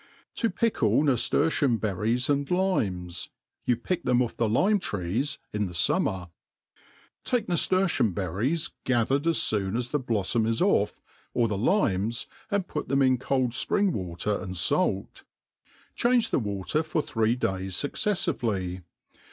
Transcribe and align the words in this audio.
To 0.37 0.49
pickle 0.49 1.03
Naftirtium 1.03 1.79
Berries 1.79 2.27
and 2.27 2.49
Limes; 2.49 3.29
you 3.65 3.77
pick 3.77 4.01
them 4.03 4.19
off 4.23 4.35
tht 4.35 4.49
Lime 4.51 4.79
Trees 4.79 5.37
in 5.53 5.67
the 5.67 5.75
Summer. 5.75 6.29
TAKE 7.23 7.45
naftertium 7.45 8.11
berries 8.11 8.71
gathered 8.83 9.27
as 9.27 9.39
foon 9.47 9.75
as 9.75 9.89
the 9.91 9.99
bloflbm 9.99 10.47
is 10.47 10.59
oiF, 10.59 10.97
or 11.35 11.47
the 11.47 11.55
limes, 11.55 12.25
and 12.49 12.67
put 12.67 12.87
them 12.87 13.03
in 13.03 13.19
cold 13.19 13.51
fpring 13.51 13.91
water 13.91 14.35
and 14.41 14.57
fait; 14.57 15.23
change 15.93 16.31
the 16.31 16.39
water 16.39 16.81
for 16.81 17.03
three 17.03 17.35
days 17.35 17.75
fucceffively. 17.75 18.81